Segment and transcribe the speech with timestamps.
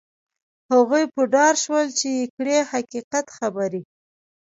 [0.71, 3.81] هغوی په دار شول چې یې کړلې حقیقت خبرې.